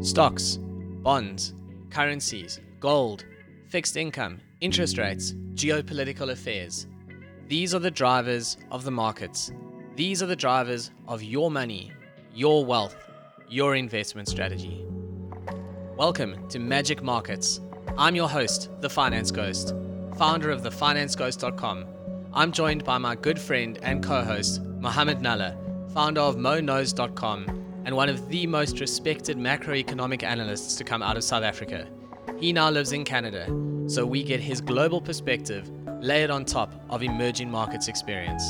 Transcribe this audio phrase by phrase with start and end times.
[0.00, 1.54] Stocks, bonds,
[1.90, 3.24] currencies, gold,
[3.68, 6.86] fixed income, interest rates, geopolitical affairs.
[7.48, 9.50] These are the drivers of the markets.
[9.96, 11.90] These are the drivers of your money,
[12.32, 12.96] your wealth,
[13.48, 14.84] your investment strategy.
[15.96, 17.60] Welcome to Magic Markets.
[17.96, 19.74] I'm your host, The Finance Ghost,
[20.16, 21.86] founder of thefinanceghost.com.
[22.34, 25.56] I'm joined by my good friend and co host, Mohammed Nalla,
[25.92, 27.58] founder of MoKnows.com
[27.88, 31.88] and one of the most respected macroeconomic analysts to come out of South Africa.
[32.38, 33.46] He now lives in Canada,
[33.86, 35.70] so we get his global perspective
[36.02, 38.44] layered on top of emerging markets experience.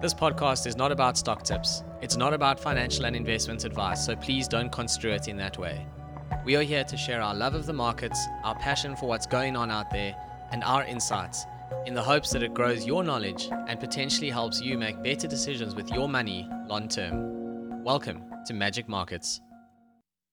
[0.00, 1.84] This podcast is not about stock tips.
[2.00, 5.86] It's not about financial and investment advice, so please don't construe it in that way.
[6.46, 9.56] We are here to share our love of the markets, our passion for what's going
[9.56, 10.16] on out there,
[10.52, 11.44] and our insights
[11.84, 15.74] in the hopes that it grows your knowledge and potentially helps you make better decisions
[15.74, 17.31] with your money long term.
[17.84, 19.40] Welcome to Magic Markets.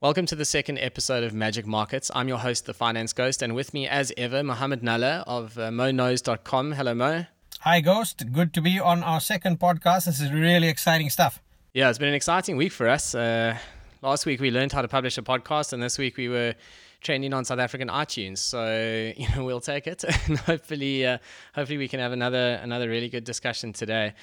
[0.02, 2.12] Welcome to the second episode of Magic Markets.
[2.14, 5.70] I'm your host, The Finance Ghost, and with me, as ever, Mohammed Nalla of uh,
[5.70, 6.74] MoKnows.com.
[6.74, 7.26] Hello, Mo.
[7.62, 8.32] Hi, Ghost.
[8.32, 10.06] Good to be on our second podcast.
[10.06, 11.42] This is really exciting stuff.
[11.74, 13.16] Yeah, it's been an exciting week for us.
[13.16, 13.58] Uh,
[14.04, 16.54] last week we learned how to publish a podcast, and this week we were
[17.02, 18.38] trending on South African iTunes.
[18.38, 21.18] So you know we'll take it, and hopefully, uh,
[21.56, 24.14] hopefully we can have another another really good discussion today.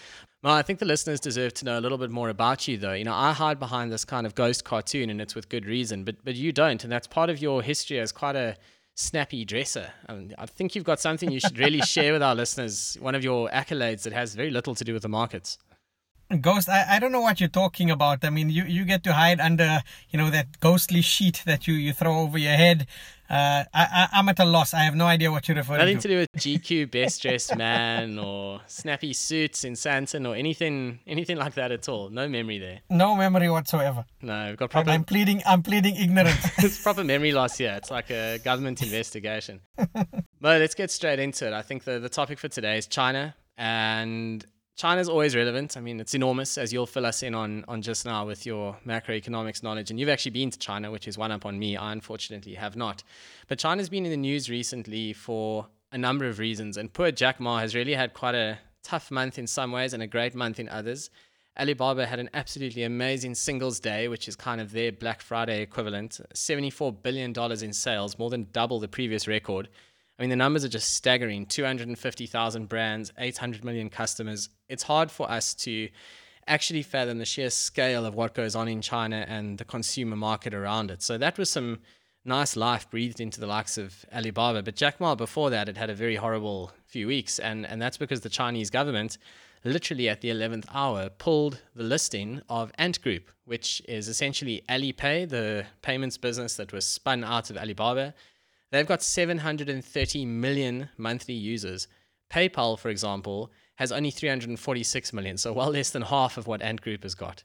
[0.46, 2.92] Well, I think the listeners deserve to know a little bit more about you, though.
[2.92, 6.04] You know, I hide behind this kind of ghost cartoon, and it's with good reason,
[6.04, 8.56] but but you don't, and that's part of your history as quite a
[8.94, 9.90] snappy dresser.
[10.08, 12.96] I, mean, I think you've got something you should really share with our listeners.
[13.00, 15.58] One of your accolades that has very little to do with the markets.
[16.40, 18.24] Ghost, I, I don't know what you're talking about.
[18.24, 21.74] I mean, you, you get to hide under, you know, that ghostly sheet that you,
[21.74, 22.86] you throw over your head.
[23.28, 24.72] Uh, I, I, am at a loss.
[24.72, 26.08] I have no idea what you're referring Nothing to.
[26.08, 31.00] Nothing to do with GQ Best Dressed Man or snappy suits in Sandton or anything
[31.06, 32.08] anything like that at all.
[32.08, 32.80] No memory there.
[32.88, 34.04] No memory whatsoever.
[34.22, 34.90] No, we've got proper.
[34.90, 35.42] I'm pleading.
[35.44, 36.44] I'm pleading ignorance.
[36.58, 37.74] it's proper memory loss here.
[37.76, 39.60] It's like a government investigation.
[39.76, 41.52] but let's get straight into it.
[41.52, 45.74] I think the the topic for today is China and China's always relevant.
[45.78, 48.76] I mean, it's enormous, as you'll fill us in on, on just now with your
[48.86, 49.90] macroeconomics knowledge.
[49.90, 51.78] And you've actually been to China, which is one up on me.
[51.78, 53.02] I unfortunately have not.
[53.48, 56.76] But China's been in the news recently for a number of reasons.
[56.76, 60.02] And poor Jack Ma has really had quite a tough month in some ways and
[60.02, 61.08] a great month in others.
[61.58, 66.20] Alibaba had an absolutely amazing singles day, which is kind of their Black Friday equivalent
[66.34, 67.32] $74 billion
[67.62, 69.70] in sales, more than double the previous record.
[70.18, 74.48] I mean, the numbers are just staggering 250,000 brands, 800 million customers.
[74.68, 75.88] It's hard for us to
[76.46, 80.54] actually fathom the sheer scale of what goes on in China and the consumer market
[80.54, 81.02] around it.
[81.02, 81.80] So that was some
[82.24, 84.62] nice life breathed into the likes of Alibaba.
[84.62, 87.38] But Jack Ma, before that, had had a very horrible few weeks.
[87.38, 89.18] And, and that's because the Chinese government,
[89.64, 95.28] literally at the 11th hour, pulled the listing of Ant Group, which is essentially Alipay,
[95.28, 98.14] the payments business that was spun out of Alibaba
[98.70, 101.88] They've got 730 million monthly users.
[102.30, 106.80] PayPal, for example, has only 346 million, so well less than half of what Ant
[106.80, 107.44] Group has got.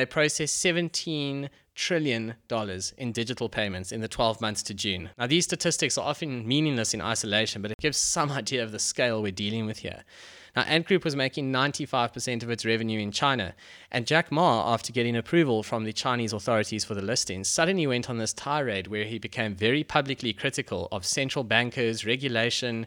[0.00, 5.10] They processed 17 trillion dollars in digital payments in the 12 months to June.
[5.18, 8.78] Now these statistics are often meaningless in isolation, but it gives some idea of the
[8.78, 10.04] scale we're dealing with here.
[10.56, 13.54] Now, Ant Group was making 95% of its revenue in China,
[13.90, 18.08] and Jack Ma, after getting approval from the Chinese authorities for the listing, suddenly went
[18.08, 22.86] on this tirade where he became very publicly critical of central bankers, regulation.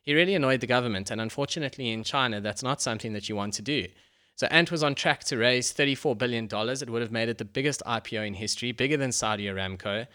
[0.00, 3.52] He really annoyed the government, and unfortunately, in China, that's not something that you want
[3.52, 3.88] to do.
[4.36, 6.48] So Ant was on track to raise $34 billion.
[6.50, 10.06] It would have made it the biggest IPO in history, bigger than Saudi Aramco.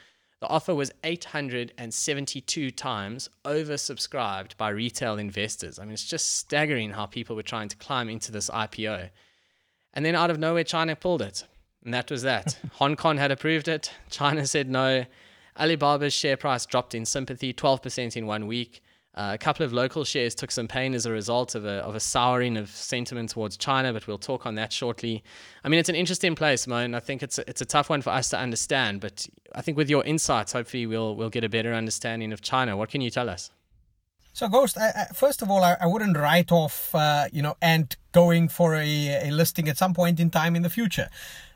[0.41, 5.79] The offer was 872 times oversubscribed by retail investors.
[5.79, 9.09] I mean, it's just staggering how people were trying to climb into this IPO.
[9.93, 11.45] And then out of nowhere, China pulled it.
[11.83, 12.57] And that was that.
[12.73, 13.91] Hong Kong had approved it.
[14.09, 15.05] China said no.
[15.57, 18.81] Alibaba's share price dropped in sympathy, 12% in one week.
[19.19, 21.93] Uh, a couple of local shares took some pain as a result of a, of
[21.93, 25.21] a souring of sentiment towards China, but we'll talk on that shortly.
[25.61, 27.89] I mean, it's an interesting place, Mo, and I think it's a, it's a tough
[27.89, 29.01] one for us to understand.
[29.01, 32.77] But I think with your insights, hopefully we'll we'll get a better understanding of China.
[32.77, 33.51] What can you tell us?
[34.31, 37.57] So, Ghost, I, I, first of all, I, I wouldn't write off, uh, you know,
[37.61, 41.09] Ant going for a, a listing at some point in time in the future.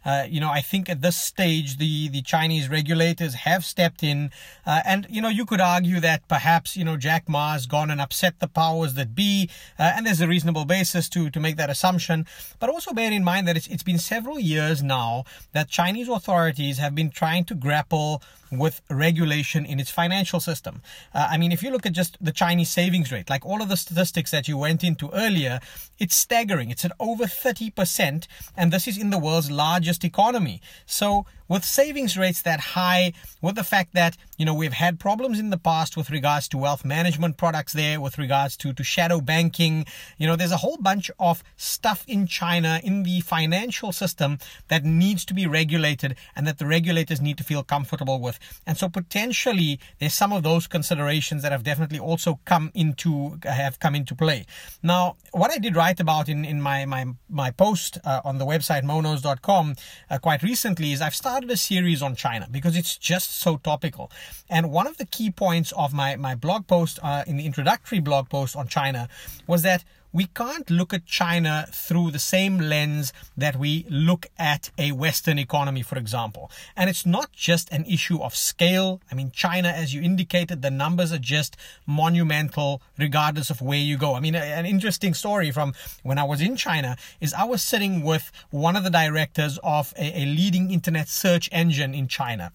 [0.06, 4.32] Uh, you know, I think at this stage, the, the Chinese regulators have stepped in.
[4.66, 8.02] Uh, and, you know, you could argue that perhaps, you know, Jack Ma's gone and
[8.02, 9.50] upset the powers that be.
[9.80, 12.26] Uh, and there's a reasonable basis to, to make that assumption.
[12.60, 15.24] But also bear in mind that it's, it's been several years now
[15.54, 18.22] that Chinese authorities have been trying to grapple
[18.52, 20.82] with regulation in its financial system.
[21.14, 23.70] Uh, I mean, if you look at just the Chinese savings rate, like all of
[23.70, 25.60] the statistics that you went into earlier,
[25.98, 26.72] it's staggering.
[26.72, 30.62] It's at over 30%, and this is in the world's largest economy.
[30.86, 35.40] So, with savings rates that high, with the fact that, you know, we've had problems
[35.40, 39.22] in the past with regards to wealth management products there, with regards to, to shadow
[39.22, 39.86] banking,
[40.18, 44.40] you know, there's a whole bunch of stuff in China, in the financial system
[44.70, 48.40] that needs to be regulated and that the regulators need to feel comfortable with.
[48.66, 53.80] And so potentially there's some of those considerations that have definitely also come into, have
[53.80, 54.46] come into play.
[54.82, 58.46] Now, what I did write about in, in my, my, my post uh, on the
[58.46, 59.76] website moknows.com
[60.10, 64.12] uh, quite recently is I've started a series on China because it's just so topical.
[64.50, 68.00] And one of the key points of my, my blog post, uh, in the introductory
[68.00, 69.08] blog post on China,
[69.48, 74.70] was that we can't look at China through the same lens that we look at
[74.78, 76.52] a Western economy, for example.
[76.78, 79.02] And it's not just an issue of scale.
[79.12, 81.58] I mean, China, as you indicated, the numbers are just
[81.88, 84.14] monumental regardless of where you go.
[84.14, 85.74] I mean, an interesting story from
[86.04, 89.94] when I was in China is I was sitting with one of the directors of
[89.98, 92.52] a, a leading internet search engine in China.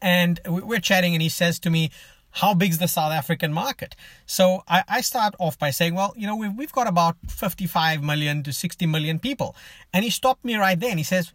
[0.00, 1.90] And we're chatting, and he says to me,
[2.32, 3.94] how big is the South African market?
[4.26, 8.02] So I, I, start off by saying, well, you know, we've, we've got about 55
[8.02, 9.54] million to 60 million people.
[9.92, 11.32] And he stopped me right there and he says,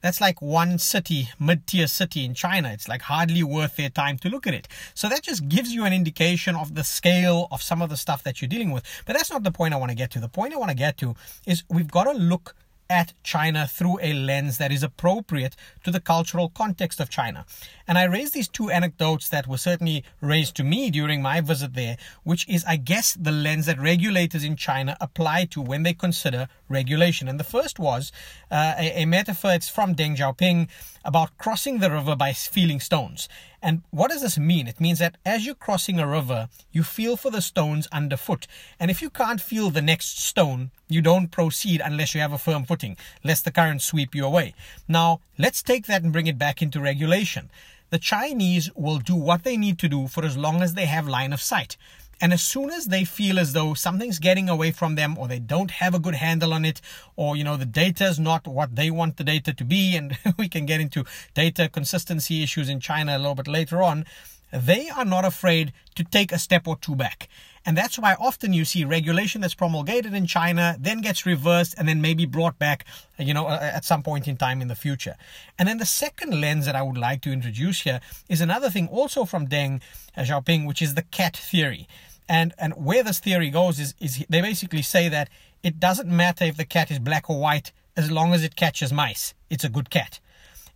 [0.00, 2.70] that's like one city, mid tier city in China.
[2.72, 4.68] It's like hardly worth their time to look at it.
[4.94, 8.22] So that just gives you an indication of the scale of some of the stuff
[8.24, 8.84] that you're dealing with.
[9.06, 10.20] But that's not the point I want to get to.
[10.20, 11.14] The point I want to get to
[11.46, 12.54] is we've got to look
[12.90, 15.54] at China through a lens that is appropriate
[15.84, 17.44] to the cultural context of China.
[17.86, 21.74] And I raised these two anecdotes that were certainly raised to me during my visit
[21.74, 25.94] there, which is, I guess, the lens that regulators in China apply to when they
[25.94, 27.28] consider regulation.
[27.28, 28.12] And the first was
[28.50, 30.68] uh, a, a metaphor, it's from Deng Xiaoping,
[31.04, 33.28] about crossing the river by feeling stones.
[33.62, 34.68] And what does this mean?
[34.68, 38.46] It means that as you're crossing a river, you feel for the stones underfoot.
[38.78, 42.38] And if you can't feel the next stone, you don't proceed unless you have a
[42.38, 44.54] firm footing, lest the current sweep you away.
[44.86, 47.50] Now, let's take that and bring it back into regulation.
[47.90, 51.08] The Chinese will do what they need to do for as long as they have
[51.08, 51.76] line of sight.
[52.20, 55.38] And as soon as they feel as though something's getting away from them or they
[55.38, 56.80] don't have a good handle on it
[57.16, 60.18] or, you know, the data is not what they want the data to be, and
[60.38, 61.04] we can get into
[61.34, 64.04] data consistency issues in China a little bit later on,
[64.52, 67.28] they are not afraid to take a step or two back.
[67.66, 71.86] And that's why often you see regulation that's promulgated in China, then gets reversed and
[71.86, 72.86] then maybe brought back,
[73.18, 75.16] you know, at some point in time in the future.
[75.58, 78.88] And then the second lens that I would like to introduce here is another thing
[78.88, 79.82] also from Deng
[80.16, 81.86] Xiaoping, which is the cat theory.
[82.28, 85.28] And and where this theory goes is is they basically say that
[85.62, 88.92] it doesn't matter if the cat is black or white as long as it catches
[88.92, 89.34] mice.
[89.50, 90.20] It's a good cat.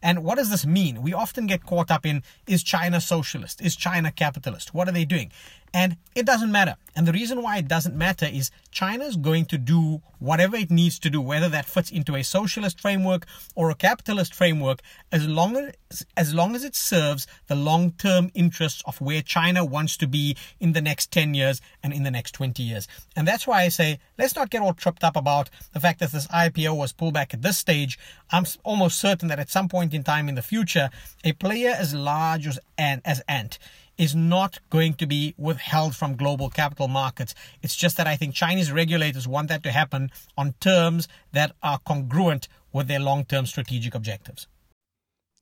[0.03, 1.01] And what does this mean?
[1.01, 3.61] We often get caught up in is China socialist?
[3.61, 4.75] Is China capitalist?
[4.75, 5.31] What are they doing?
[5.75, 6.77] And it doesn't matter.
[6.95, 10.71] And the reason why it doesn't matter is China is going to do whatever it
[10.71, 15.27] needs to do, whether that fits into a socialist framework or a capitalist framework, as
[15.27, 20.07] long as, as long as it serves the long-term interests of where China wants to
[20.07, 22.87] be in the next 10 years and in the next 20 years.
[23.17, 26.13] And that's why I say, let's not get all tripped up about the fact that
[26.13, 27.99] this IPO was pulled back at this stage.
[28.31, 30.91] I'm almost certain that at some point in time in the future,
[31.25, 33.59] a player as large as, as Ant
[33.99, 37.35] is not going to be withheld from global capital markets.
[37.63, 41.79] It's just that I think Chinese regulators want that to happen on terms that are
[41.79, 44.47] congruent with their long term strategic objectives.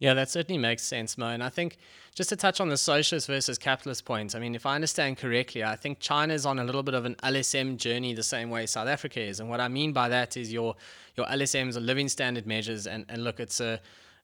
[0.00, 1.28] Yeah, that certainly makes sense, Mo.
[1.28, 1.76] And I think
[2.14, 5.62] just to touch on the socialist versus capitalist point, I mean, if I understand correctly,
[5.62, 8.64] I think China is on a little bit of an LSM journey the same way
[8.64, 9.40] South Africa is.
[9.40, 10.74] And what I mean by that is your
[11.16, 12.86] your LSMs are living standard measures.
[12.86, 13.78] And, and look, it's a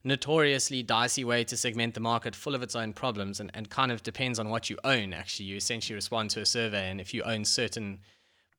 [0.07, 3.91] notoriously dicey way to segment the market full of its own problems and, and kind
[3.91, 5.45] of depends on what you own actually.
[5.45, 7.99] You essentially respond to a survey and if you own certain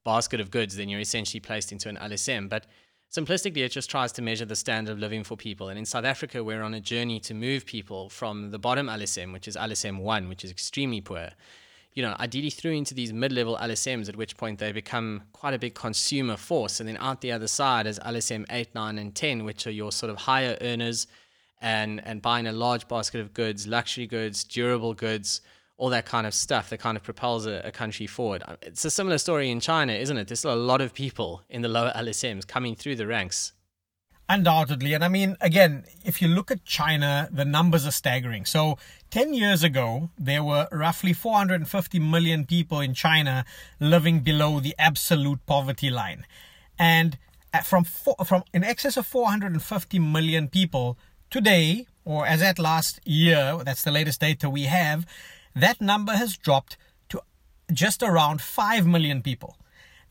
[0.05, 2.67] basket of goods then you're essentially placed into an lsm but
[3.11, 5.69] simplistically it just tries to measure the standard of living for people.
[5.69, 9.33] And in south africa we're on a journey to move people from the bottom lsm
[9.33, 11.31] which is lsm 1 which is extremely poor
[11.95, 15.59] you know, ideally through into these mid-level LSMs, at which point they become quite a
[15.59, 19.45] big consumer force, and then out the other side is LSM 8, 9, and 10,
[19.45, 21.09] which are your sort of higher earners,
[21.61, 25.41] and and buying a large basket of goods, luxury goods, durable goods,
[25.79, 28.43] all that kind of stuff that kind of propels a, a, country forward.
[28.47, 30.27] Uh, it's a similar story in China, isn't it?
[30.27, 33.53] There's still a lot of people in the lower LSMs coming through the ranks.
[34.29, 34.93] Undoubtedly.
[34.93, 38.45] And I mean, again, if you look at China, the numbers are staggering.
[38.45, 38.77] So
[39.11, 43.47] 10 years ago, there were roughly 450 million people in China
[43.81, 46.27] living below the absolute poverty line.
[46.79, 47.17] And
[47.65, 50.99] from, four, from in excess of 450 million people,
[51.31, 55.05] Today, or as at last year, that's the latest data we have,
[55.55, 56.79] that number has dropped
[57.11, 57.21] to
[57.71, 59.59] just around 5 million people.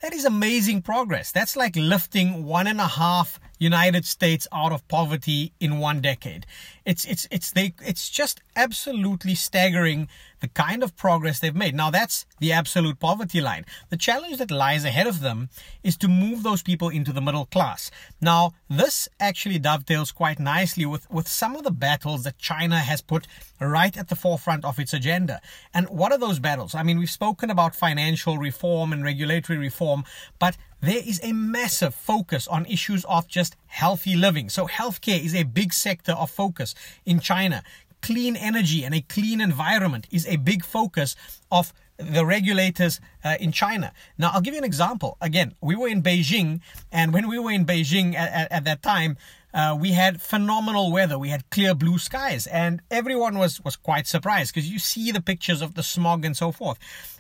[0.02, 1.32] That is amazing progress.
[1.32, 6.46] That's like lifting one and a half United States out of poverty in one decade.
[6.86, 10.08] It's it's it's they it's just absolutely staggering
[10.40, 11.76] the kind of progress they've made.
[11.76, 13.66] Now that's the absolute poverty line.
[13.90, 15.50] The challenge that lies ahead of them
[15.84, 17.92] is to move those people into the middle class.
[18.22, 23.02] Now this actually dovetails quite nicely with with some of the battles that China has
[23.02, 23.28] put
[23.60, 25.42] right at the forefront of its agenda.
[25.74, 26.76] And what are those battles?
[26.76, 30.04] I mean, we've spoken about financial reform and regulatory reform,
[30.40, 34.50] but there is a massive focus on issues of just healthy living.
[34.50, 37.64] So healthcare is a big sector of focus in China.
[38.02, 41.16] Clean energy and a clean environment is a big focus
[41.52, 43.92] of the regulators uh, in China.
[44.18, 45.18] Now, I'll give you an example.
[45.20, 48.84] Again, we were in Beijing, and when we were in Beijing at, at, at that
[48.84, 49.18] time,
[49.58, 51.18] uh, we had phenomenal weather.
[51.18, 55.20] We had clear blue skies, and everyone was was quite surprised because you see the
[55.20, 56.78] pictures of the smog and so forth.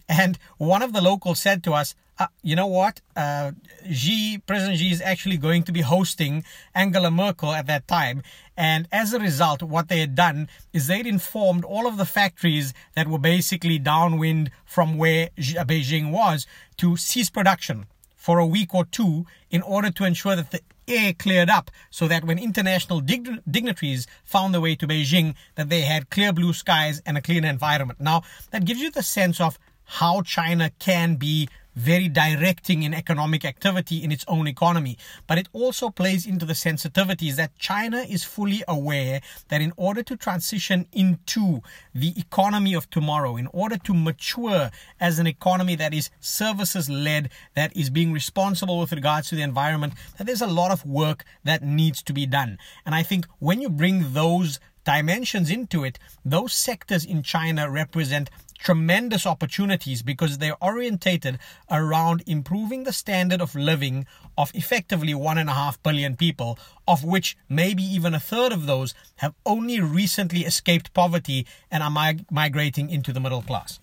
[0.07, 3.01] And one of the locals said to us, uh, you know what?
[3.15, 3.53] Uh,
[3.91, 6.43] Xi, President Xi is actually going to be hosting
[6.75, 8.21] Angela Merkel at that time.
[8.55, 12.73] And as a result, what they had done is they'd informed all of the factories
[12.95, 16.45] that were basically downwind from where Beijing was
[16.77, 17.87] to cease production
[18.27, 22.09] for a week or two in order to ensure that the air cleared up so
[22.09, 26.51] that when international dig- dignitaries found their way to Beijing that they had clear blue
[26.51, 28.01] skies and a clean environment.
[28.01, 33.45] Now, that gives you the sense of how China can be very directing in economic
[33.45, 34.97] activity in its own economy.
[35.27, 40.01] But it also plays into the sensitivities that China is fully aware that in order
[40.01, 41.61] to transition into
[41.93, 47.29] the economy of tomorrow, in order to mature as an economy that is services led,
[47.55, 51.25] that is being responsible with regards to the environment, that there's a lot of work
[51.43, 52.57] that needs to be done.
[52.87, 58.29] And I think when you bring those dimensions into it, those sectors in China represent
[58.57, 64.05] tremendous opportunities because they're orientated around improving the standard of living
[64.37, 68.65] of effectively one and a half billion people, of which maybe even a third of
[68.65, 73.79] those have only recently escaped poverty and are mig- migrating into the middle class.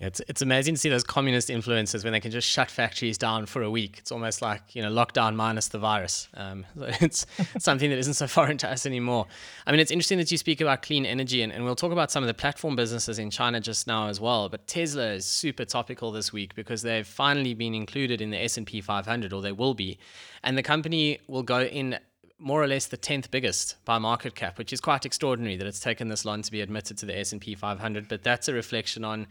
[0.00, 3.46] It's it's amazing to see those communist influences when they can just shut factories down
[3.46, 3.96] for a week.
[3.98, 6.28] It's almost like you know lockdown minus the virus.
[6.34, 7.26] Um, it's
[7.58, 9.26] something that isn't so foreign to us anymore.
[9.66, 12.10] I mean, it's interesting that you speak about clean energy, and, and we'll talk about
[12.10, 14.48] some of the platform businesses in China just now as well.
[14.48, 18.56] But Tesla is super topical this week because they've finally been included in the S
[18.56, 19.98] and P 500, or they will be,
[20.42, 21.98] and the company will go in
[22.38, 25.80] more or less the 10th biggest by market cap, which is quite extraordinary that it's
[25.80, 29.26] taken this long to be admitted to the S&P 500, but that's a reflection on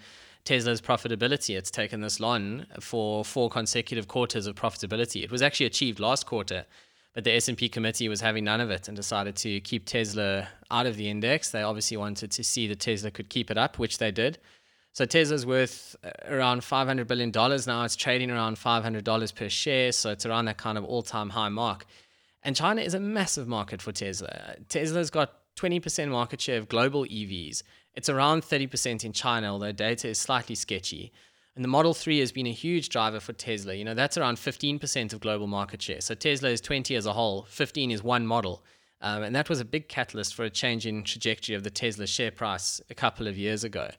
[0.46, 1.58] Tesla's profitability.
[1.58, 5.24] It's taken this long for four consecutive quarters of profitability.
[5.24, 6.66] It was actually achieved last quarter,
[7.14, 10.86] but the S&P committee was having none of it and decided to keep Tesla out
[10.86, 11.52] of the index.
[11.52, 14.38] They obviously wanted to see that Tesla could keep it up, which they did.
[14.94, 17.84] So Tesla's worth uh, around $500 billion now.
[17.84, 19.92] It's trading around $500 per share.
[19.92, 21.86] So it's around that kind of all time high mark.
[22.44, 24.56] And China is a massive market for Tesla.
[24.70, 27.64] Tesla's got 20% market share of global EVs.
[27.96, 31.12] It's around 30% in China, although data is slightly sketchy.
[31.56, 33.76] And the Model 3 has been a huge driver for Tesla.
[33.76, 36.02] You know, that's around 15% of global market share.
[36.02, 38.64] So Tesla is 20 as a whole, 15 is one model.
[39.02, 42.08] Um, and that was a big catalyst for a change in trajectory of the Tesla
[42.08, 43.92] share price a couple of years ago.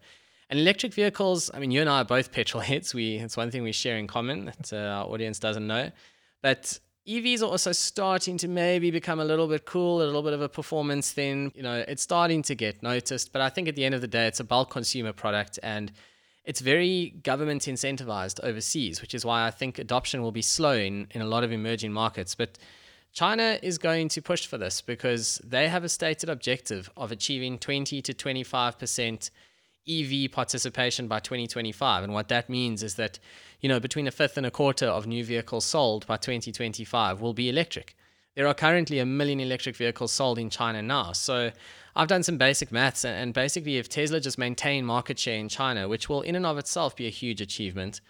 [0.51, 2.95] And electric vehicles, I mean, you and I are both petrol heads.
[2.95, 5.93] We, it's one thing we share in common that uh, our audience doesn't know.
[6.43, 10.33] But EVs are also starting to maybe become a little bit cool, a little bit
[10.33, 11.53] of a performance thing.
[11.55, 14.09] You know, it's starting to get noticed, but I think at the end of the
[14.09, 15.93] day, it's a bulk consumer product and
[16.47, 21.07] it's very government incentivized overseas, which is why I think adoption will be slow in,
[21.11, 22.35] in a lot of emerging markets.
[22.35, 22.59] But
[23.13, 27.59] China is going to push for this because they have a stated objective of achieving
[27.59, 29.31] 20 to 25%
[29.89, 32.05] EV participation by 2025.
[32.05, 33.19] And what that means is that,
[33.61, 37.35] you know, between a fifth and a quarter of new vehicles sold by 2025 will
[37.35, 37.97] be electric.
[38.35, 41.13] There are currently a million electric vehicles sold in China now.
[41.13, 41.53] So
[41.95, 45.89] I've done some basic maths, and basically, if Tesla just maintain market share in China,
[45.89, 48.01] which will in and of itself be a huge achievement,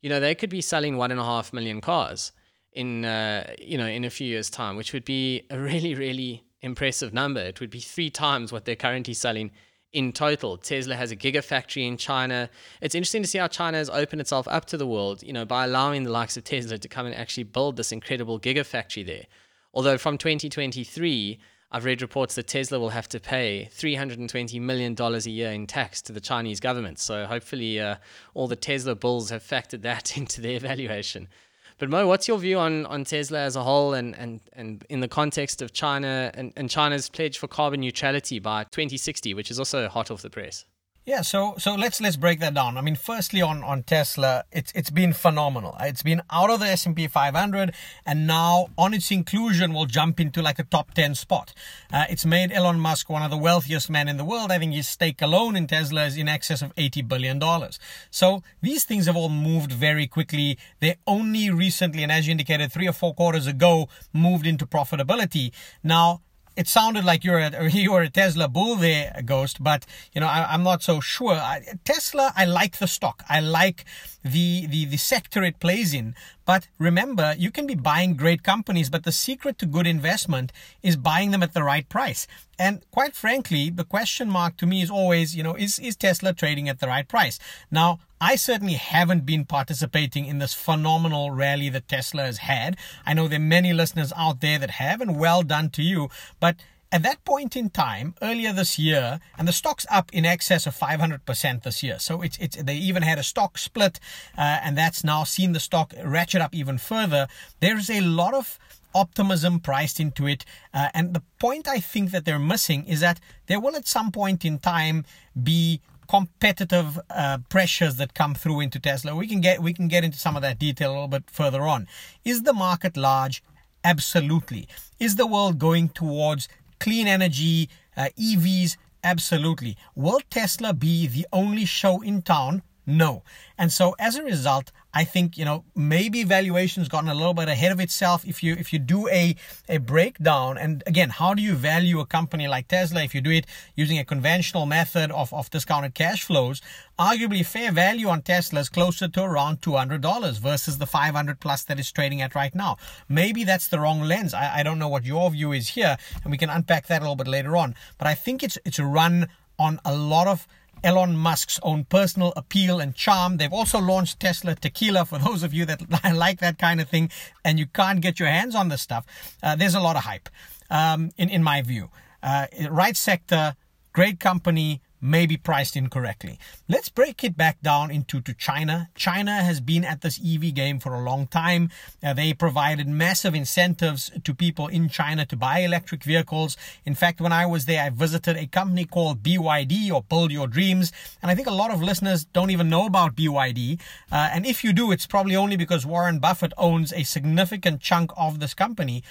[0.00, 2.32] you know, they could be selling one and a half million cars
[2.72, 6.44] in, uh, you know, in a few years' time, which would be a really, really
[6.62, 7.40] impressive number.
[7.40, 9.50] It would be three times what they're currently selling
[9.94, 10.58] in total.
[10.58, 12.50] Tesla has a gigafactory in China.
[12.82, 15.44] It's interesting to see how China has opened itself up to the world, you know,
[15.44, 19.24] by allowing the likes of Tesla to come and actually build this incredible gigafactory there.
[19.72, 21.38] Although from 2023,
[21.70, 26.02] I've read reports that Tesla will have to pay $320 million a year in tax
[26.02, 26.98] to the Chinese government.
[26.98, 27.96] So hopefully, uh,
[28.34, 31.28] all the Tesla bulls have factored that into their valuation.
[31.78, 35.00] But Mo, what's your view on, on Tesla as a whole and, and, and in
[35.00, 39.58] the context of China and, and China's pledge for carbon neutrality by 2060, which is
[39.58, 40.64] also hot off the press?
[41.06, 42.78] Yeah, so so let's let's break that down.
[42.78, 45.76] I mean, firstly on on Tesla, it's it's been phenomenal.
[45.78, 47.74] It's been out of the S&P 500
[48.06, 51.52] and now on its inclusion will jump into like a top 10 spot.
[51.92, 54.50] Uh, it's made Elon Musk one of the wealthiest men in the world.
[54.50, 57.78] I think his stake alone in Tesla is in excess of 80 billion dollars.
[58.10, 60.56] So these things have all moved very quickly.
[60.80, 65.52] They only recently and as you indicated 3 or 4 quarters ago moved into profitability.
[65.82, 66.22] Now
[66.56, 70.54] it sounded like you're a you're a Tesla bull there, Ghost, but you know I,
[70.54, 71.34] am not so sure.
[71.34, 73.24] I, Tesla, I like the stock.
[73.28, 73.84] I like
[74.22, 76.14] the, the the sector it plays in.
[76.46, 80.96] But remember, you can be buying great companies, but the secret to good investment is
[80.96, 82.26] buying them at the right price.
[82.58, 86.32] And quite frankly, the question mark to me is always, you know, is is Tesla
[86.32, 87.38] trading at the right price?
[87.70, 92.78] Now, I certainly haven't been participating in this phenomenal rally that Tesla has had.
[93.04, 96.08] I know there are many listeners out there that have, and well done to you.
[96.40, 96.56] But
[96.90, 100.74] at that point in time, earlier this year, and the stock's up in excess of
[100.74, 101.98] 500% this year.
[101.98, 104.00] So it's, it's they even had a stock split,
[104.38, 107.28] uh, and that's now seen the stock ratchet up even further.
[107.60, 108.58] There's a lot of
[108.94, 110.46] optimism priced into it.
[110.72, 114.10] Uh, and the point I think that they're missing is that there will at some
[114.10, 115.04] point in time
[115.42, 119.14] be competitive uh, pressures that come through into Tesla.
[119.14, 121.62] We can get we can get into some of that detail a little bit further
[121.62, 121.86] on.
[122.24, 123.42] Is the market large?
[123.82, 124.66] Absolutely.
[124.98, 126.48] Is the world going towards
[126.80, 128.76] clean energy, uh, EVs?
[129.02, 129.76] Absolutely.
[129.94, 132.62] Will Tesla be the only show in town?
[132.86, 133.22] No.
[133.56, 137.48] And so as a result, I think you know maybe valuation's gotten a little bit
[137.48, 138.24] ahead of itself.
[138.26, 139.34] If you if you do a
[139.68, 143.02] a breakdown, and again, how do you value a company like Tesla?
[143.02, 146.60] If you do it using a conventional method of of discounted cash flows,
[146.98, 151.14] arguably fair value on Tesla is closer to around two hundred dollars versus the five
[151.14, 152.76] hundred plus that it's trading at right now.
[153.08, 154.34] Maybe that's the wrong lens.
[154.34, 157.04] I, I don't know what your view is here, and we can unpack that a
[157.04, 157.74] little bit later on.
[157.98, 160.46] But I think it's it's run on a lot of
[160.84, 163.38] Elon Musk's own personal appeal and charm.
[163.38, 165.80] They've also launched Tesla Tequila for those of you that
[166.14, 167.10] like that kind of thing
[167.44, 169.06] and you can't get your hands on this stuff.
[169.42, 170.28] Uh, there's a lot of hype,
[170.70, 171.88] um, in, in my view.
[172.22, 173.56] Uh, right sector,
[173.92, 176.38] great company, may be priced incorrectly.
[176.68, 178.88] Let's break it back down into to China.
[178.94, 181.70] China has been at this EV game for a long time.
[182.02, 186.56] Uh, they provided massive incentives to people in China to buy electric vehicles.
[186.86, 190.46] In fact, when I was there, I visited a company called BYD or Build Your
[190.46, 190.90] Dreams.
[191.20, 193.80] And I think a lot of listeners don't even know about BYD.
[194.10, 198.10] Uh, and if you do, it's probably only because Warren Buffett owns a significant chunk
[198.16, 199.02] of this company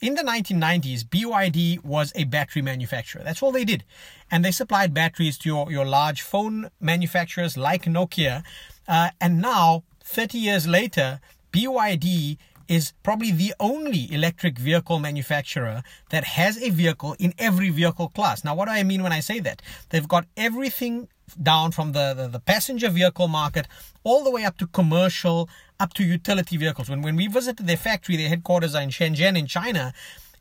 [0.00, 3.22] in the 1990s, BYD was a battery manufacturer.
[3.24, 3.84] That's all they did.
[4.30, 8.42] And they supplied batteries to your, your large phone manufacturers like Nokia.
[8.86, 11.20] Uh, and now, 30 years later,
[11.52, 12.36] BYD
[12.68, 18.44] is probably the only electric vehicle manufacturer that has a vehicle in every vehicle class.
[18.44, 19.62] Now, what do I mean when I say that?
[19.90, 21.08] They've got everything
[21.42, 23.66] down from the, the, the, passenger vehicle market
[24.04, 25.48] all the way up to commercial,
[25.80, 26.88] up to utility vehicles.
[26.88, 29.92] When, when we visited their factory, their headquarters are in Shenzhen in China,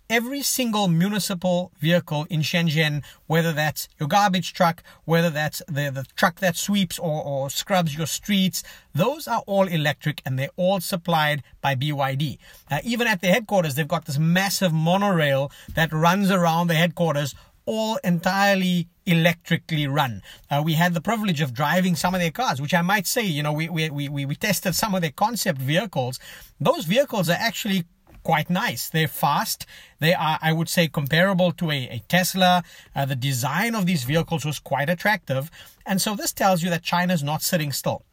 [0.10, 6.06] every single municipal vehicle in Shenzhen, whether that's your garbage truck, whether that's the, the
[6.16, 8.64] truck that sweeps or, or scrubs your streets,
[8.94, 12.38] those are all electric and they're all supplied by BYD.
[12.70, 17.36] Uh, even at the headquarters, they've got this massive monorail that runs around the headquarters
[17.66, 20.22] all entirely electrically run.
[20.50, 23.24] Uh, we had the privilege of driving some of their cars, which I might say,
[23.24, 26.20] you know, we, we, we, we tested some of their concept vehicles.
[26.60, 27.86] Those vehicles are actually
[28.26, 28.90] quite nice.
[28.90, 29.66] They're fast.
[30.00, 32.64] They are, I would say, comparable to a, a Tesla.
[32.96, 35.50] Uh, the design of these vehicles was quite attractive.
[35.86, 38.04] And so this tells you that China's not sitting still.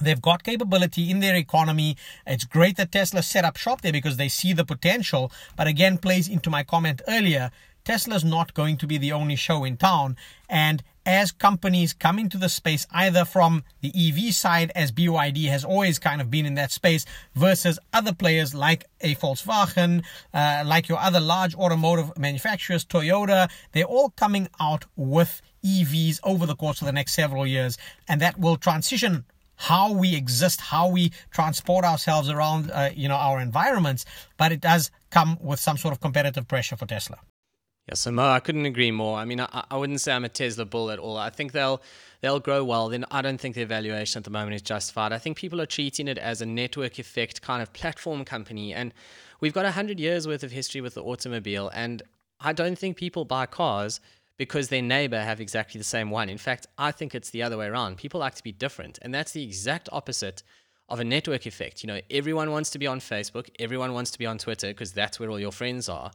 [0.00, 1.96] They've got capability in their economy.
[2.26, 5.32] It's great that Tesla set up shop there because they see the potential.
[5.56, 7.50] But again, plays into my comment earlier.
[7.88, 10.14] Tesla's not going to be the only show in town.
[10.46, 15.64] And as companies come into the space, either from the EV side, as BYD has
[15.64, 20.86] always kind of been in that space, versus other players like a Volkswagen, uh, like
[20.90, 26.82] your other large automotive manufacturers, Toyota, they're all coming out with EVs over the course
[26.82, 27.78] of the next several years.
[28.06, 29.24] And that will transition
[29.56, 34.04] how we exist, how we transport ourselves around, uh, you know, our environments.
[34.36, 37.20] But it does come with some sort of competitive pressure for Tesla.
[37.88, 39.16] Yeah, so I couldn't agree more.
[39.16, 41.16] I mean, I, I wouldn't say I'm a Tesla bull at all.
[41.16, 41.80] I think they'll
[42.20, 42.90] they'll grow well.
[42.90, 45.10] Then I don't think their valuation at the moment is justified.
[45.10, 48.92] I think people are treating it as a network effect kind of platform company, and
[49.40, 52.02] we've got hundred years worth of history with the automobile, and
[52.40, 54.00] I don't think people buy cars
[54.36, 56.28] because their neighbor have exactly the same one.
[56.28, 57.96] In fact, I think it's the other way around.
[57.96, 60.42] People like to be different, and that's the exact opposite
[60.90, 61.82] of a network effect.
[61.82, 64.92] You know, everyone wants to be on Facebook, everyone wants to be on Twitter because
[64.92, 66.10] that's where all your friends are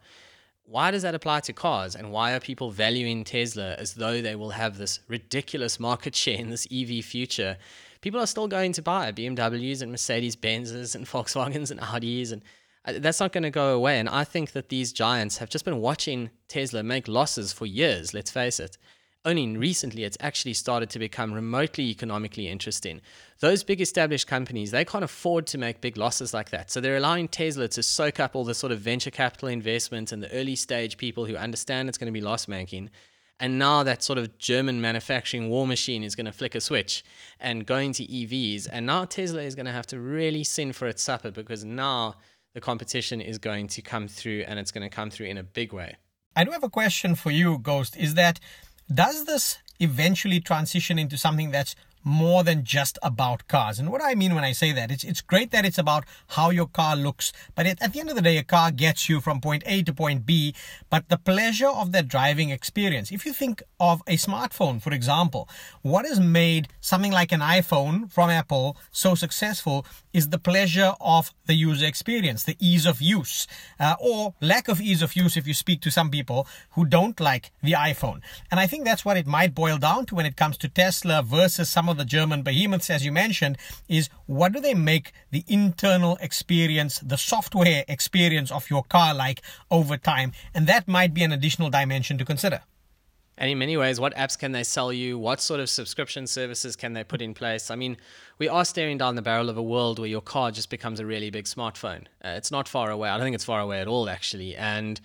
[0.66, 1.96] why does that apply to cars?
[1.96, 6.38] And why are people valuing Tesla as though they will have this ridiculous market share
[6.38, 7.58] in this EV future?
[8.02, 12.42] People are still going to buy BMWs and Mercedes Benzes and Volkswagens and Audis, and
[12.86, 14.00] uh, that's not going to go away.
[14.00, 18.14] And I think that these giants have just been watching Tesla make losses for years,
[18.14, 18.78] let's face it
[19.26, 23.02] only recently it's actually started to become remotely economically interesting.
[23.40, 26.70] Those big established companies, they can't afford to make big losses like that.
[26.70, 30.22] So they're allowing Tesla to soak up all the sort of venture capital investment and
[30.22, 32.90] the early stage people who understand it's going to be loss making.
[33.40, 37.04] And now that sort of German manufacturing war machine is going to flick a switch
[37.40, 38.68] and go into EVs.
[38.72, 42.16] And now Tesla is going to have to really sin for its supper because now
[42.54, 45.44] the competition is going to come through and it's going to come through in a
[45.44, 45.96] big way.
[46.36, 47.96] I do have a question for you, Ghost.
[47.98, 48.40] Is that
[48.92, 53.80] does this eventually transition into something that's more than just about cars.
[53.80, 56.50] And what I mean when I say that, it's, it's great that it's about how
[56.50, 59.22] your car looks, but it, at the end of the day, a car gets you
[59.22, 60.54] from point A to point B,
[60.90, 63.12] but the pleasure of that driving experience.
[63.12, 65.48] If you think of a smartphone, for example,
[65.82, 71.34] what has made something like an iPhone from Apple so successful is the pleasure of
[71.46, 73.48] the user experience, the ease of use,
[73.80, 77.20] uh, or lack of ease of use if you speak to some people who don't
[77.20, 78.22] like the iPhone.
[78.52, 81.24] And I think that's what it might boil down to when it comes to Tesla
[81.24, 85.44] versus some of the German behemoths, as you mentioned, is what do they make the
[85.48, 90.32] internal experience, the software experience of your car like over time?
[90.54, 92.62] And that might be an additional dimension to consider.
[93.38, 95.18] And in many ways, what apps can they sell you?
[95.18, 97.72] What sort of subscription services can they put in place?
[97.72, 97.98] I mean,
[98.38, 101.06] we are staring down the barrel of a world where your car just becomes a
[101.06, 102.06] really big smartphone.
[102.24, 103.10] Uh, it's not far away.
[103.10, 104.56] I don't think it's far away at all, actually.
[104.56, 105.02] And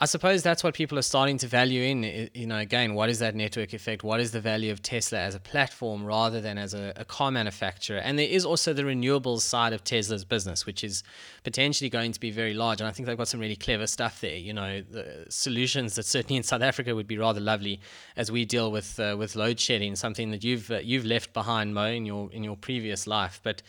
[0.00, 2.30] I suppose that's what people are starting to value in.
[2.32, 4.04] You know, again, what is that network effect?
[4.04, 7.32] What is the value of Tesla as a platform rather than as a, a, car
[7.32, 7.98] manufacturer?
[7.98, 11.02] And there is also the renewables side of Tesla's business, which is
[11.42, 12.80] potentially going to be very large.
[12.80, 14.36] And I think they've got some really clever stuff there.
[14.36, 17.80] You know, the solutions that certainly in South Africa would be rather lovely
[18.16, 21.74] as we deal with uh, with load shedding, something that you've uh, you've left behind,
[21.74, 23.40] Mo, in your in your previous life.
[23.42, 23.62] But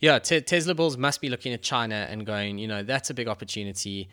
[0.00, 3.28] yeah, Tesla bulls must be looking at China and going, you know, that's a big
[3.28, 4.08] opportunity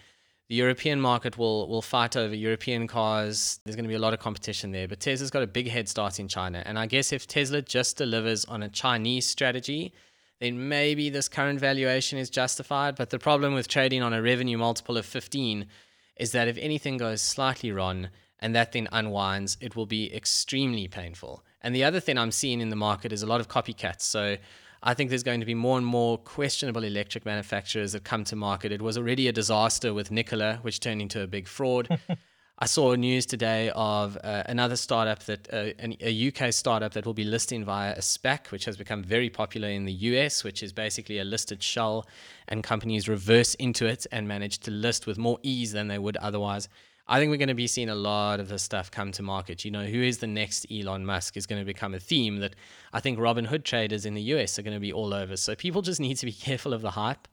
[0.47, 3.59] the European market will will fight over European cars.
[3.65, 5.89] There's going to be a lot of competition there, but Tesla's got a big head
[5.89, 6.61] start in China.
[6.65, 9.93] And I guess if Tesla just delivers on a Chinese strategy,
[10.39, 12.95] then maybe this current valuation is justified.
[12.95, 15.65] But the problem with trading on a revenue multiple of 15
[16.17, 20.87] is that if anything goes slightly wrong and that then unwinds, it will be extremely
[20.87, 21.43] painful.
[21.61, 24.01] And the other thing I'm seeing in the market is a lot of copycats.
[24.01, 24.37] So
[24.87, 28.35] I think there's going to be more and more questionable electric manufacturers that come to
[28.35, 28.71] market.
[28.71, 31.99] It was already a disaster with Nikola, which turned into a big fraud.
[32.59, 37.03] I saw news today of uh, another startup that uh, an, a UK startup that
[37.03, 40.61] will be listing via a SPAC, which has become very popular in the US, which
[40.61, 42.05] is basically a listed shell,
[42.47, 46.15] and companies reverse into it and manage to list with more ease than they would
[46.17, 46.69] otherwise.
[47.07, 49.63] I think we're going to be seeing a lot of this stuff come to market.
[49.63, 52.55] You know, who is the next Elon Musk is going to become a theme that
[52.93, 55.37] I think Robinhood traders in the US are going to be all over.
[55.37, 57.27] So people just need to be careful of the hype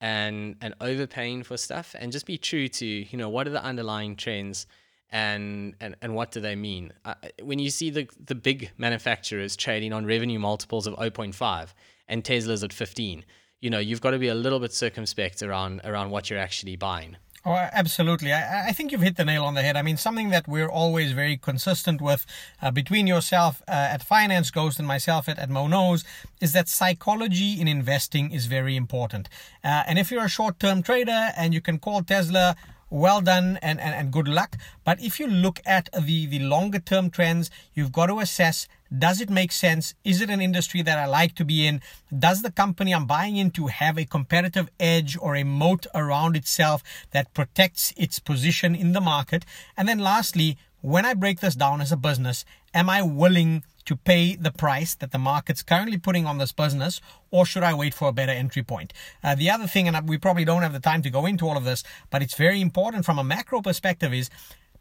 [0.00, 3.64] and and overpaying for stuff and just be true to, you know, what are the
[3.64, 4.66] underlying trends
[5.10, 6.92] and and, and what do they mean?
[7.06, 11.68] Uh, when you see the the big manufacturers trading on revenue multiples of 0.5
[12.08, 13.24] and Tesla's at 15,
[13.62, 16.76] you know, you've got to be a little bit circumspect around around what you're actually
[16.76, 17.16] buying.
[17.46, 18.32] Oh, absolutely.
[18.32, 19.76] I, I, think you've hit the nail on the head.
[19.76, 22.24] I mean, something that we're always very consistent with
[22.62, 26.04] uh, between yourself uh, at Finance Ghost and myself at, at MoKnows
[26.40, 29.28] is that psychology in investing is very important.
[29.62, 32.56] Uh, and if you're a short term trader and you can call Tesla
[32.94, 34.56] well done and, and, and good luck.
[34.84, 39.20] But if you look at the, the longer term trends, you've got to assess does
[39.20, 39.94] it make sense?
[40.04, 41.80] Is it an industry that I like to be in?
[42.16, 46.82] Does the company I'm buying into have a competitive edge or a moat around itself
[47.10, 49.44] that protects its position in the market?
[49.76, 53.96] And then lastly, when I break this down as a business, am I willing to
[53.96, 57.94] pay the price that the market's currently putting on this business, or should I wait
[57.94, 58.92] for a better entry point?
[59.22, 61.56] Uh, the other thing, and we probably don't have the time to go into all
[61.56, 64.30] of this, but it's very important from a macro perspective, is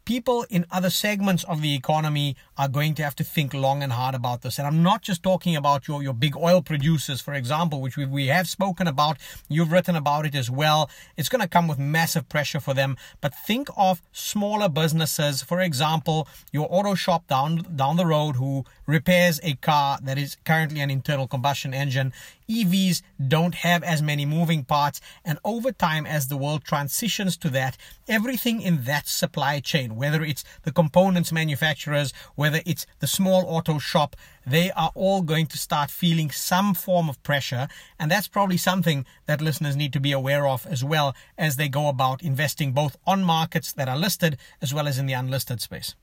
[0.06, 3.94] people in other segments of the economy are going to have to think long and
[3.94, 4.58] hard about this.
[4.58, 8.06] And I'm not just talking about your, your big oil producers, for example, which we,
[8.06, 9.18] we have spoken about.
[9.48, 10.90] You've written about it as well.
[11.18, 12.98] It's going to come with massive pressure for them.
[13.22, 18.66] But think of smaller businesses, for example, your auto shop down, down the road who
[18.86, 22.14] repairs a car that is currently an internal combustion engine
[22.54, 25.02] EVs don't have as many moving parts.
[25.26, 30.24] And over time, as the world transitions to that, everything in that supply chain, whether
[30.24, 35.58] it's the components manufacturers, whether it's the small auto shop, they are all going to
[35.58, 37.68] start feeling some form of pressure.
[38.00, 41.70] And that's probably something that listeners need to be aware of as well as they
[41.70, 45.62] go about investing both on markets that are listed as well as in the unlisted
[45.62, 45.96] space.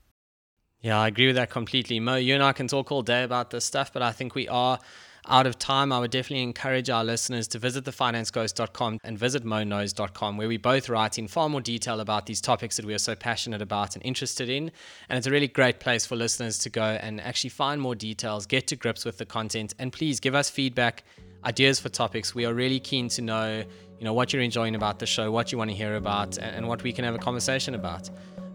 [0.81, 1.99] Yeah, I agree with that completely.
[1.99, 4.47] Mo, you and I can talk all day about this stuff, but I think we
[4.47, 4.79] are
[5.27, 5.91] out of time.
[5.91, 10.89] I would definitely encourage our listeners to visit thefinanceghost.com and visit moknows.com, where we both
[10.89, 14.05] write in far more detail about these topics that we are so passionate about and
[14.05, 14.71] interested in.
[15.09, 18.45] And it's a really great place for listeners to go and actually find more details,
[18.45, 21.03] get to grips with the content, and please give us feedback,
[21.45, 22.35] ideas for topics.
[22.35, 23.63] We are really keen to know,
[23.99, 26.67] you know, what you're enjoying about the show, what you want to hear about, and,
[26.67, 28.09] what we can have a conversation about.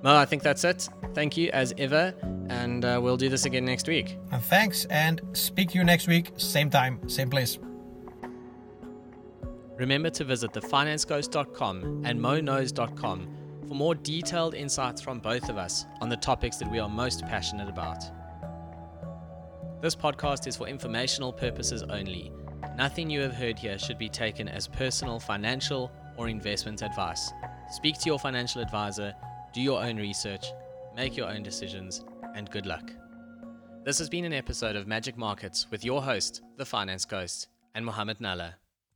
[0.06, 0.88] Mo, I think that's it.
[1.14, 2.14] Thank you as ever,
[2.48, 4.16] and uh, we'll do this again next week.
[4.30, 7.58] And thanks, and speak to you next week, same time, same place.
[9.76, 13.28] Remember to visit thefinanceghost.com and moknows.com
[13.66, 17.22] for more detailed insights from both of us on the topics that we are most
[17.22, 18.04] passionate about.
[19.82, 22.30] This podcast is for informational purposes only.
[22.76, 27.32] Nothing you have heard here should be taken as personal financial or investment advice.
[27.72, 29.12] Speak to your financial advisor
[29.56, 30.52] do your own research,
[30.94, 32.92] make your own decisions, and good luck.
[33.86, 37.82] This has been an episode of Magic Markets with your host, the Finance Ghost, and
[37.82, 38.52] Mohammed Nalla.